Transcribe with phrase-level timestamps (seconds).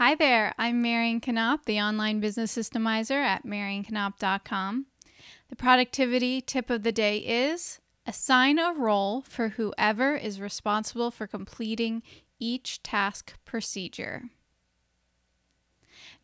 [0.00, 4.86] Hi there, I'm Marion Knop, the online business systemizer at marionknop.com.
[5.50, 11.26] The productivity tip of the day is assign a role for whoever is responsible for
[11.26, 12.02] completing
[12.38, 14.30] each task procedure.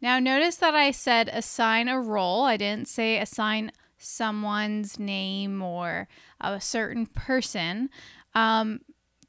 [0.00, 2.44] Now, notice that I said assign a role.
[2.44, 6.08] I didn't say assign someone's name or
[6.40, 7.90] a certain person.
[8.34, 8.80] Um,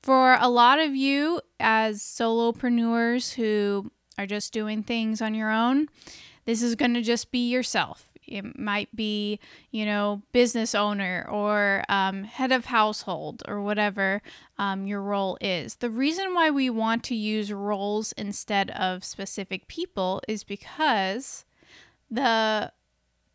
[0.02, 5.88] for a lot of you, as solopreneurs who are just doing things on your own,
[6.46, 8.12] this is going to just be yourself.
[8.28, 9.40] It might be,
[9.72, 14.22] you know, business owner or um, head of household or whatever
[14.58, 15.76] um, your role is.
[15.76, 21.46] The reason why we want to use roles instead of specific people is because
[22.12, 22.72] the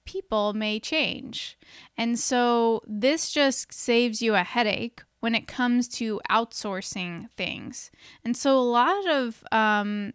[0.05, 1.59] people may change.
[1.97, 7.91] And so this just saves you a headache when it comes to outsourcing things.
[8.25, 10.13] And so a lot of um,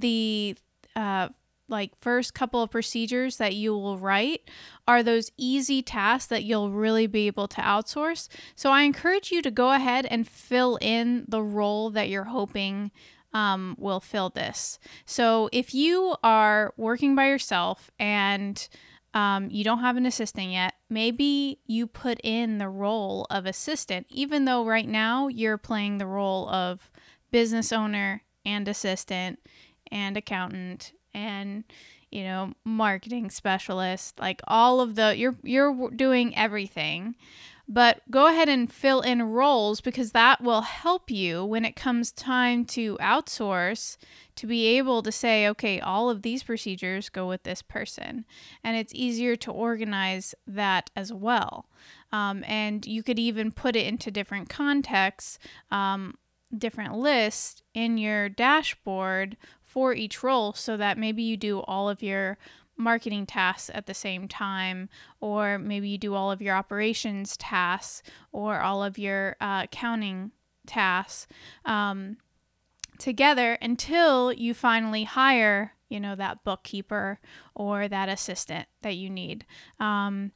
[0.00, 0.56] the
[0.96, 1.28] uh,
[1.68, 4.50] like first couple of procedures that you will write
[4.86, 8.28] are those easy tasks that you'll really be able to outsource.
[8.54, 12.90] So I encourage you to go ahead and fill in the role that you're hoping
[13.32, 14.78] um, will fill this.
[15.06, 18.68] So if you are working by yourself and
[19.12, 24.06] um, you don't have an assistant yet, maybe you put in the role of assistant,
[24.10, 26.90] even though right now you're playing the role of
[27.30, 29.40] business owner and assistant
[29.94, 31.64] and accountant and
[32.10, 37.14] you know marketing specialist like all of the you're you're doing everything.
[37.66, 42.12] But go ahead and fill in roles because that will help you when it comes
[42.12, 43.96] time to outsource
[44.36, 48.26] to be able to say okay all of these procedures go with this person.
[48.62, 51.66] And it's easier to organize that as well.
[52.12, 55.38] Um, and you could even put it into different contexts
[55.70, 56.18] um,
[56.56, 59.36] different lists in your dashboard
[59.74, 62.38] for each role so that maybe you do all of your
[62.76, 64.88] marketing tasks at the same time,
[65.20, 70.30] or maybe you do all of your operations tasks or all of your uh, accounting
[70.64, 71.26] tasks
[71.64, 72.18] um,
[73.00, 77.18] together until you finally hire, you know, that bookkeeper
[77.56, 79.44] or that assistant that you need.
[79.80, 80.30] Um,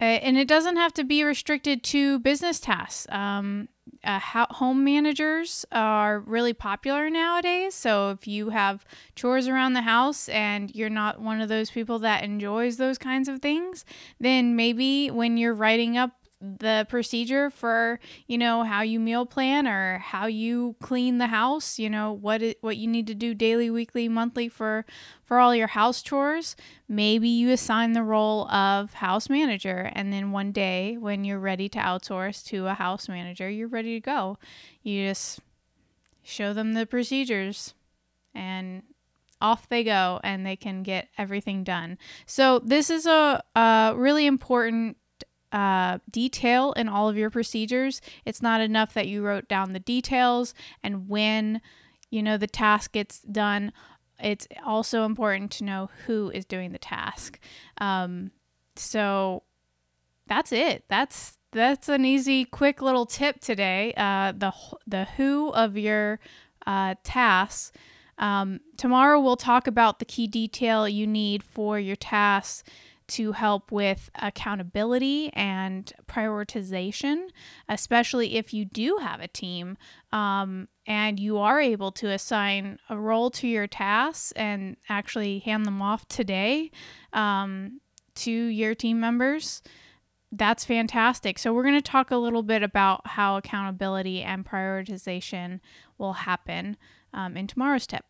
[0.00, 3.06] and it doesn't have to be restricted to business tasks.
[3.10, 3.68] Um,
[4.04, 7.74] uh, home managers are really popular nowadays.
[7.74, 11.98] So if you have chores around the house and you're not one of those people
[12.00, 13.84] that enjoys those kinds of things,
[14.18, 19.68] then maybe when you're writing up the procedure for you know how you meal plan
[19.68, 23.32] or how you clean the house you know what it, what you need to do
[23.32, 24.84] daily weekly monthly for
[25.32, 26.56] for all your house chores.
[26.88, 31.70] Maybe you assign the role of house manager and then one day when you're ready
[31.70, 34.36] to outsource to a house manager you're ready to go.
[34.82, 35.40] You just
[36.22, 37.72] show them the procedures
[38.34, 38.82] and
[39.40, 41.98] off they go and they can get everything done.
[42.26, 44.96] So this is a, a really important
[45.52, 48.00] uh, detail in all of your procedures.
[48.24, 51.60] It's not enough that you wrote down the details and when
[52.10, 53.72] you know the task gets done.
[54.20, 57.38] It's also important to know who is doing the task.
[57.78, 58.30] Um,
[58.76, 59.42] so
[60.26, 60.84] that's it.
[60.88, 63.92] That's that's an easy, quick little tip today.
[63.96, 64.52] Uh, the
[64.86, 66.18] the who of your
[66.66, 67.72] uh, tasks.
[68.18, 72.62] Um, tomorrow we'll talk about the key detail you need for your tasks
[73.12, 77.28] to help with accountability and prioritization,
[77.68, 79.76] especially if you do have a team
[80.12, 85.66] um, and you are able to assign a role to your tasks and actually hand
[85.66, 86.70] them off today
[87.12, 87.80] um,
[88.14, 89.62] to your team members.
[90.30, 91.38] That's fantastic.
[91.38, 95.60] So, we're going to talk a little bit about how accountability and prioritization
[95.98, 96.78] will happen
[97.12, 98.06] um, in tomorrow's tip.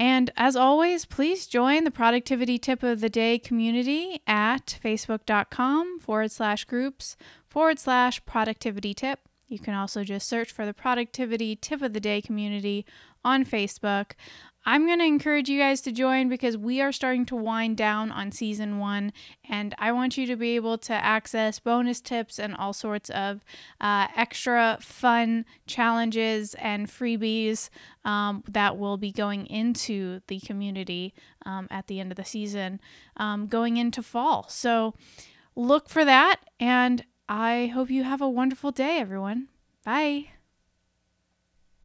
[0.00, 6.32] And as always, please join the Productivity Tip of the Day community at facebook.com forward
[6.32, 9.20] slash groups forward slash productivity tip.
[9.50, 12.86] You can also just search for the Productivity Tip of the Day community
[13.24, 14.12] on Facebook.
[14.64, 18.12] I'm going to encourage you guys to join because we are starting to wind down
[18.12, 19.12] on season one,
[19.48, 23.44] and I want you to be able to access bonus tips and all sorts of
[23.80, 27.70] uh, extra fun challenges and freebies
[28.04, 31.12] um, that will be going into the community
[31.44, 32.80] um, at the end of the season,
[33.16, 34.46] um, going into fall.
[34.48, 34.94] So
[35.56, 39.50] look for that, and I hope you have a wonderful day, everyone.
[39.84, 40.30] Bye.